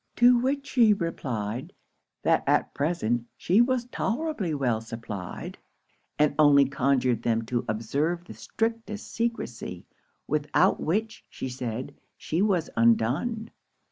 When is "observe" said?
7.67-8.25